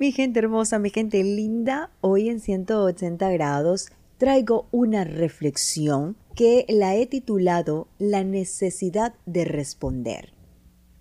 [0.00, 6.94] Mi gente hermosa, mi gente linda, hoy en 180 grados traigo una reflexión que la
[6.94, 10.34] he titulado La necesidad de responder.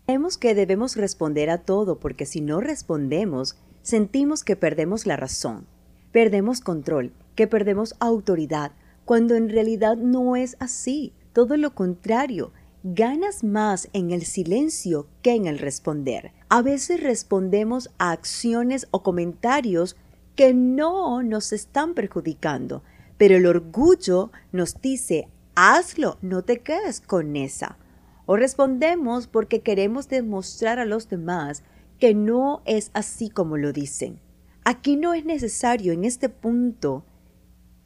[0.07, 5.67] Creemos que debemos responder a todo porque si no respondemos, sentimos que perdemos la razón,
[6.11, 8.71] perdemos control, que perdemos autoridad,
[9.05, 11.13] cuando en realidad no es así.
[11.33, 12.51] Todo lo contrario,
[12.83, 16.31] ganas más en el silencio que en el responder.
[16.49, 19.95] A veces respondemos a acciones o comentarios
[20.35, 22.83] que no nos están perjudicando,
[23.17, 27.77] pero el orgullo nos dice, hazlo, no te quedes con esa.
[28.25, 31.63] O respondemos porque queremos demostrar a los demás
[31.99, 34.19] que no es así como lo dicen.
[34.63, 37.05] Aquí no es necesario en este punto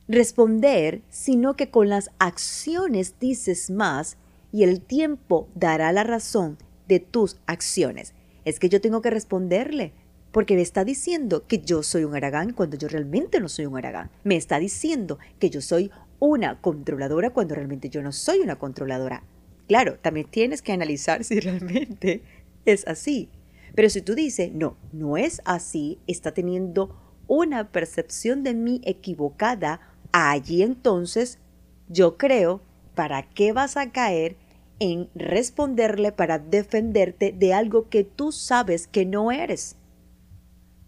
[0.08, 4.18] responder, sino que con las acciones dices más
[4.52, 8.14] y el tiempo dará la razón de tus acciones.
[8.46, 9.94] Es que yo tengo que responderle,
[10.32, 13.78] porque me está diciendo que yo soy un aragán cuando yo realmente no soy un
[13.78, 14.10] aragán.
[14.24, 19.24] Me está diciendo que yo soy una controladora cuando realmente yo no soy una controladora.
[19.68, 22.24] Claro, también tienes que analizar si realmente
[22.66, 23.30] es así.
[23.76, 29.80] Pero si tú dices, no, no es así, está teniendo una percepción de mí equivocada,
[30.12, 31.40] allí entonces
[31.88, 32.62] yo creo,
[33.02, 34.38] ¿para qué vas a caer
[34.78, 39.76] en responderle para defenderte de algo que tú sabes que no eres?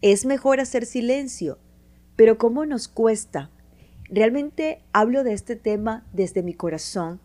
[0.03, 1.57] Es mejor hacer silencio,
[2.15, 3.49] pero ¿cómo nos cuesta?
[4.09, 7.19] Realmente hablo de este tema desde mi corazón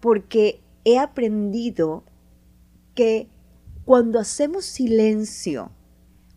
[0.00, 2.04] porque he aprendido
[2.94, 3.28] que
[3.86, 5.70] cuando hacemos silencio,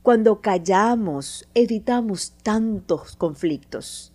[0.03, 4.13] cuando callamos, evitamos tantos conflictos.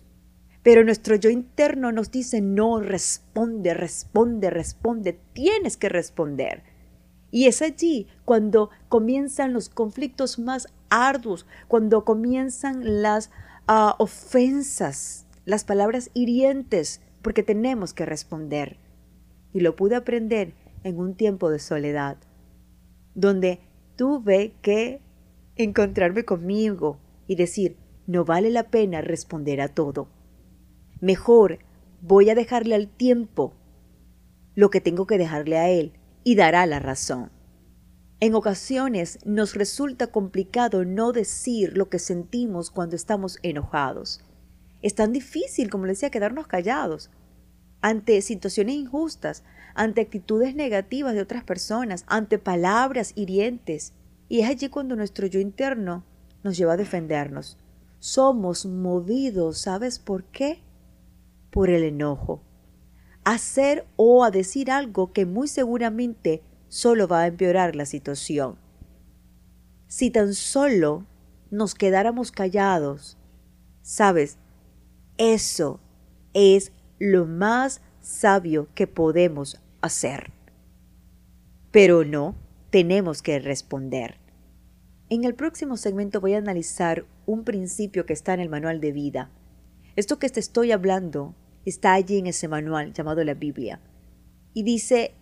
[0.65, 6.63] Pero nuestro yo interno nos dice, no, responde, responde, responde, tienes que responder.
[7.29, 13.29] Y es allí cuando comienzan los conflictos más arduos, cuando comienzan las
[13.69, 18.79] uh, ofensas, las palabras hirientes, porque tenemos que responder.
[19.53, 22.17] Y lo pude aprender en un tiempo de soledad,
[23.13, 23.59] donde
[23.97, 24.99] tuve que
[25.57, 26.97] encontrarme conmigo
[27.27, 30.14] y decir, no vale la pena responder a todo.
[31.01, 31.59] Mejor
[32.01, 33.53] voy a dejarle al tiempo
[34.55, 37.31] lo que tengo que dejarle a él y dará la razón.
[38.21, 44.21] En ocasiones nos resulta complicado no decir lo que sentimos cuando estamos enojados.
[44.81, 47.09] Es tan difícil, como le decía, quedarnos callados
[47.81, 49.43] ante situaciones injustas,
[49.75, 53.93] ante actitudes negativas de otras personas, ante palabras hirientes.
[54.27, 56.03] Y es allí cuando nuestro yo interno
[56.43, 57.59] nos lleva a defendernos.
[57.99, 60.63] Somos movidos, ¿sabes por qué?
[61.55, 62.43] Por el enojo.
[63.23, 68.57] Hacer o a decir algo que muy seguramente solo va a empeorar la situación.
[69.87, 71.05] Si tan solo
[71.51, 73.17] nos quedáramos callados,
[73.81, 74.37] sabes,
[75.17, 75.79] eso
[76.33, 80.33] es lo más sabio que podemos hacer.
[81.71, 82.35] Pero no,
[82.69, 84.19] tenemos que responder.
[85.09, 88.91] En el próximo segmento voy a analizar un principio que está en el manual de
[88.91, 89.31] vida.
[89.95, 91.33] Esto que te estoy hablando
[91.65, 93.79] está allí en ese manual llamado la Biblia.
[94.53, 95.13] Y dice,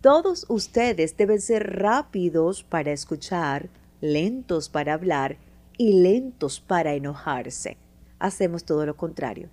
[0.00, 3.70] todos ustedes deben ser rápidos para escuchar,
[4.00, 5.38] lentos para hablar
[5.78, 7.78] y lentos para enojarse.
[8.18, 9.48] Hacemos todo lo contrario.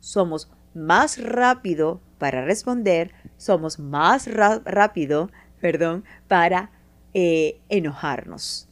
[0.00, 5.30] Somos más rápido para responder, somos más rápido,
[5.60, 6.70] perdón, para
[7.12, 8.68] eh, enojarnos.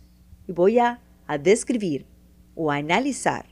[0.49, 2.07] Y voy a, a describir
[2.55, 3.52] o a analizar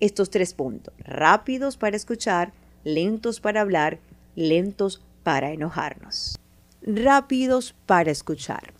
[0.00, 0.94] estos tres puntos.
[0.98, 2.52] Rápidos para escuchar,
[2.84, 3.98] lentos para hablar,
[4.34, 6.38] lentos para enojarnos.
[6.82, 8.74] Rápidos para escuchar.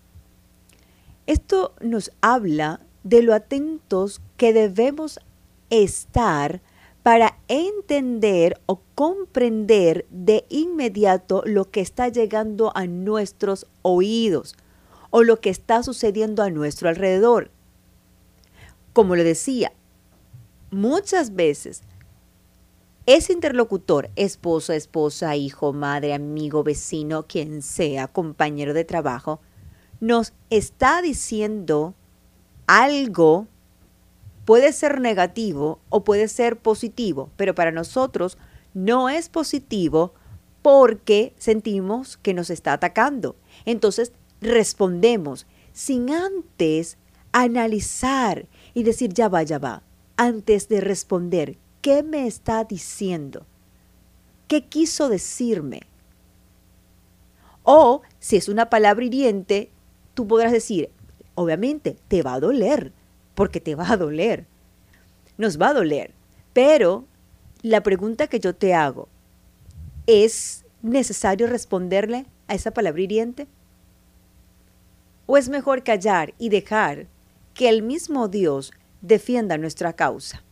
[1.27, 5.19] Esto nos habla de lo atentos que debemos
[5.71, 6.61] estar
[7.03, 14.57] para entender o comprender de inmediato lo que está llegando a nuestros oídos
[15.11, 17.51] o lo que está sucediendo a nuestro alrededor.
[18.93, 19.73] Como le decía,
[20.71, 21.83] muchas veces
[23.07, 29.41] ese interlocutor, esposo, esposa, hijo, madre, amigo, vecino, quien sea, compañero de trabajo,
[30.01, 31.95] nos está diciendo
[32.67, 33.47] algo,
[34.45, 38.39] puede ser negativo o puede ser positivo, pero para nosotros
[38.75, 40.13] no es positivo
[40.63, 43.37] porque sentimos que nos está atacando.
[43.67, 46.99] Entonces respondemos sin antes
[47.31, 49.85] analizar y decir, ya va, ya va
[50.17, 53.47] antes de responder, ¿qué me está diciendo?
[54.49, 55.83] ¿Qué quiso decirme?
[57.63, 59.71] O si es una palabra hiriente,
[60.15, 60.91] tú podrás decir,
[61.35, 62.93] obviamente, te va a doler,
[63.35, 64.47] porque te va a doler.
[65.37, 66.13] Nos va a doler.
[66.53, 67.05] Pero
[67.63, 69.09] la pregunta que yo te hago,
[70.07, 73.49] ¿es necesario responderle a esa palabra hiriente?
[75.27, 77.09] ¿O es mejor callar y dejar
[77.53, 80.43] que el mismo Dios defienda nuestra causa?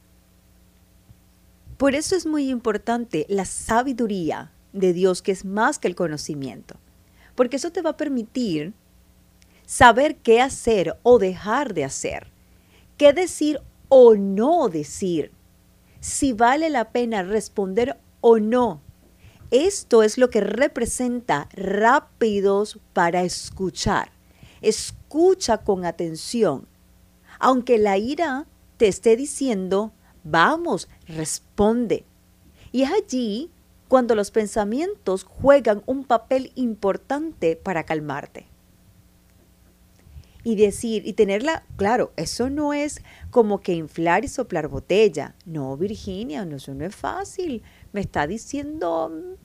[1.77, 6.77] Por eso es muy importante la sabiduría de Dios, que es más que el conocimiento,
[7.35, 8.73] porque eso te va a permitir
[9.67, 12.29] saber qué hacer o dejar de hacer,
[12.97, 15.33] qué decir o no decir,
[16.01, 18.81] si vale la pena responder o no.
[19.51, 24.11] Esto es lo que representa rápidos para escuchar.
[24.63, 26.67] Escucha con atención.
[27.39, 28.47] Aunque la ira
[28.77, 29.93] te esté diciendo,
[30.23, 32.05] vamos, responde.
[32.73, 33.51] Y es allí
[33.89, 38.47] cuando los pensamientos juegan un papel importante para calmarte.
[40.43, 45.35] Y decir, y tenerla, claro, eso no es como que inflar y soplar botella.
[45.47, 47.63] No, Virginia, eso no es fácil.
[47.93, 49.37] Me está diciendo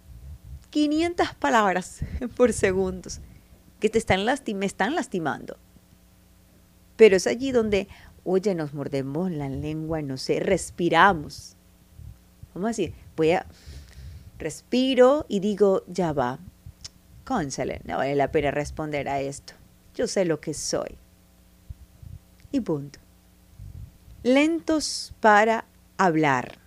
[0.72, 2.02] 500 palabras
[2.36, 3.22] por segundos
[3.80, 5.58] que te están me están lastimando.
[7.00, 7.88] Pero es allí donde,
[8.26, 11.56] oye, nos mordemos la lengua, no sé, respiramos.
[12.54, 13.46] Vamos a decir, voy a,
[14.38, 16.40] respiro y digo, ya va,
[17.24, 19.54] cónsale, no vale la pena responder a esto.
[19.96, 20.98] Yo sé lo que soy.
[22.52, 23.00] Y punto.
[24.24, 25.64] Lentos para
[25.98, 26.58] hablar.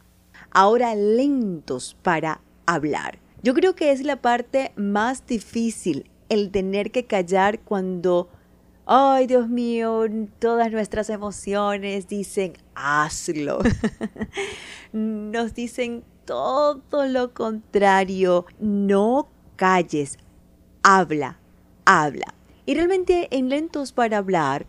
[0.51, 3.19] Ahora lentos para hablar.
[3.43, 8.31] Yo creo que es la parte más difícil, el tener que callar cuando,
[8.87, 10.05] ay Dios mío,
[10.39, 13.61] todas nuestras emociones dicen, hazlo.
[14.93, 20.19] Nos dicen, todo lo contrario, no calles,
[20.83, 21.39] habla,
[21.85, 22.35] habla.
[22.67, 24.67] Y realmente en lentos para hablar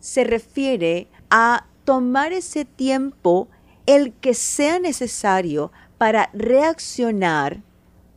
[0.00, 3.48] se refiere a tomar ese tiempo,
[3.86, 7.62] el que sea necesario para reaccionar,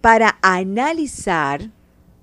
[0.02, 1.72] para analizar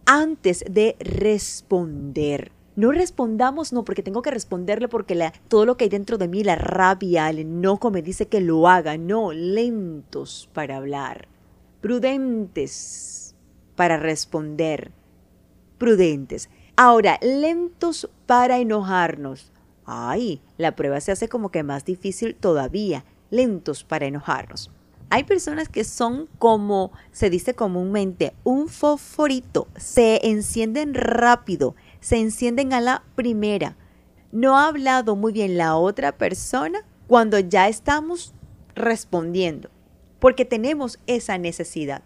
[0.04, 2.55] antes de responder.
[2.76, 6.44] No respondamos, no, porque tengo que responderle porque todo lo que hay dentro de mí,
[6.44, 8.98] la rabia, el enojo me dice que lo haga.
[8.98, 11.26] No, lentos para hablar,
[11.80, 13.34] prudentes
[13.76, 14.90] para responder,
[15.78, 16.50] prudentes.
[16.76, 19.52] Ahora, lentos para enojarnos.
[19.86, 24.70] Ay, la prueba se hace como que más difícil todavía, lentos para enojarnos.
[25.08, 32.72] Hay personas que son como se dice comúnmente, un fosforito, se encienden rápido, se encienden
[32.72, 33.76] a la primera.
[34.32, 38.34] No ha hablado muy bien la otra persona cuando ya estamos
[38.74, 39.70] respondiendo,
[40.18, 42.02] porque tenemos esa necesidad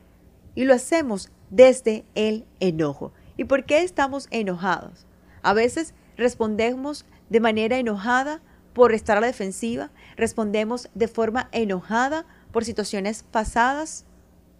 [0.55, 3.12] y lo hacemos desde el enojo.
[3.38, 5.06] ¿Y por qué estamos enojados?
[5.43, 8.43] A veces respondemos de manera enojada
[8.75, 14.05] por estar a la defensiva, respondemos de forma enojada por situaciones pasadas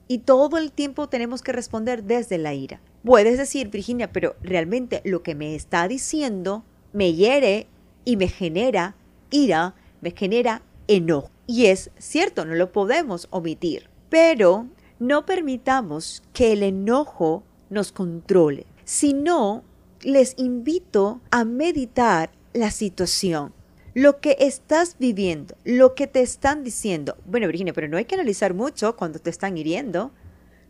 [0.09, 2.81] y todo el tiempo tenemos que responder desde la ira.
[3.05, 7.67] Puedes decir, Virginia, pero realmente lo que me está diciendo me hiere
[8.05, 8.97] y me genera
[9.31, 11.31] ira, me genera enojo.
[11.47, 13.89] Y es cierto, no lo podemos omitir.
[14.09, 14.67] Pero
[14.99, 19.63] no permitamos que el enojo nos controle, sino
[20.03, 23.53] les invito a meditar la situación,
[23.95, 27.17] lo que estás viviendo, lo que te están diciendo.
[27.27, 30.13] Bueno, Virginia, pero no hay que analizar mucho cuando te están hiriendo.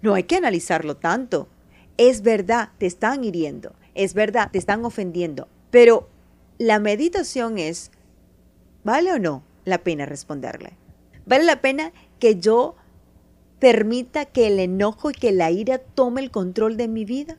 [0.03, 1.49] No hay que analizarlo tanto.
[1.97, 6.09] Es verdad, te están hiriendo, es verdad, te están ofendiendo, pero
[6.57, 7.91] la meditación es,
[8.85, 10.79] ¿vale o no la pena responderle?
[11.27, 12.77] ¿Vale la pena que yo
[13.59, 17.37] permita que el enojo y que la ira tome el control de mi vida?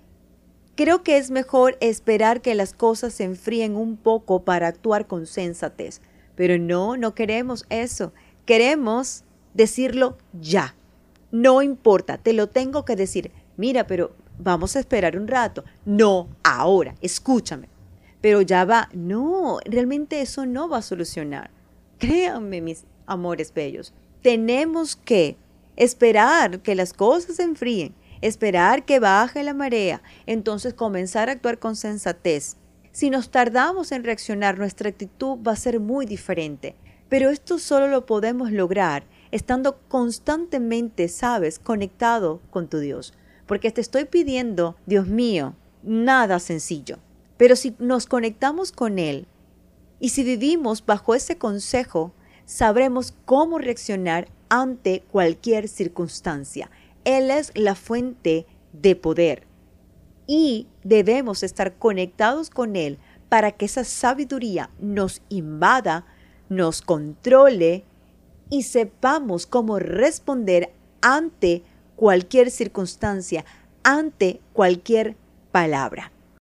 [0.81, 5.27] Creo que es mejor esperar que las cosas se enfríen un poco para actuar con
[5.27, 6.01] sensatez.
[6.33, 8.13] Pero no, no queremos eso.
[8.47, 9.23] Queremos
[9.53, 10.73] decirlo ya.
[11.29, 13.29] No importa, te lo tengo que decir.
[13.57, 15.63] Mira, pero vamos a esperar un rato.
[15.85, 17.69] No, ahora, escúchame.
[18.19, 21.51] Pero ya va, no, realmente eso no va a solucionar.
[21.99, 25.37] Créanme, mis amores bellos, tenemos que
[25.75, 31.59] esperar que las cosas se enfríen, esperar que baje la marea, entonces comenzar a actuar
[31.59, 32.57] con sensatez.
[32.91, 36.75] Si nos tardamos en reaccionar, nuestra actitud va a ser muy diferente.
[37.09, 43.13] Pero esto solo lo podemos lograr estando constantemente, sabes, conectado con tu Dios
[43.51, 46.99] porque te estoy pidiendo, Dios mío, nada sencillo.
[47.35, 49.27] Pero si nos conectamos con Él
[49.99, 52.13] y si vivimos bajo ese consejo,
[52.45, 56.71] sabremos cómo reaccionar ante cualquier circunstancia.
[57.05, 59.47] Él es la fuente de poder
[60.27, 66.05] y debemos estar conectados con Él para que esa sabiduría nos invada,
[66.49, 67.83] nos controle
[68.49, 71.63] y sepamos cómo responder ante
[71.95, 73.45] cualquier circunstancia,
[73.83, 75.15] ante cualquier
[75.51, 76.11] palabra.